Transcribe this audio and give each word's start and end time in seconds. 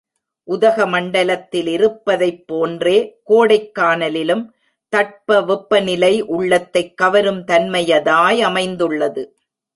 உதகமண்டலத்திலிருப்பதைப் 0.47 2.43
போன்றே 2.47 3.19
கோடைக் 3.23 3.77
கானலிலும் 3.79 4.49
தட்ப 4.89 5.45
வெப்ப 5.45 5.79
நிலை 5.79 6.21
உள்ளத்தைக் 6.21 6.97
கவரும் 6.97 7.45
தன்மையதாய் 7.45 8.41
அமைந்துள்ளது. 8.41 9.37